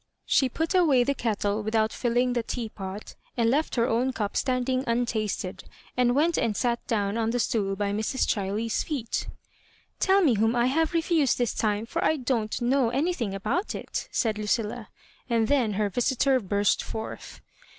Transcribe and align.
She 0.25 0.49
put 0.49 0.73
away 0.73 1.03
the 1.03 1.13
kettle 1.13 1.61
with 1.61 1.75
out 1.75 1.93
filling 1.93 2.33
the 2.33 2.41
teapot 2.41 3.13
and 3.37 3.51
left 3.51 3.75
her 3.75 3.87
own 3.87 4.13
cup 4.13 4.35
stand 4.35 4.67
ing 4.67 4.83
untasted, 4.87 5.65
and 5.95 6.15
went 6.15 6.39
and 6.39 6.57
sat 6.57 6.83
down 6.87 7.19
on 7.19 7.29
the 7.29 7.37
stool 7.39 7.75
by 7.75 7.91
Mrs. 7.91 8.25
Chiley's 8.27 8.81
feet 8.81 9.27
Tell 9.99 10.23
me 10.23 10.33
whom 10.33 10.55
I 10.55 10.65
have 10.65 10.95
refused 10.95 11.37
this 11.37 11.53
time, 11.53 11.85
for 11.85 12.03
I 12.03 12.17
don^t 12.17 12.63
know 12.63 12.89
any 12.89 13.13
thing 13.13 13.35
about 13.35 13.75
it," 13.75 14.09
said 14.11 14.39
Lucilla; 14.39 14.89
and 15.29 15.47
then 15.47 15.73
her 15.73 15.87
visitor 15.91 16.39
burst 16.39 16.81
forth. 16.81 17.39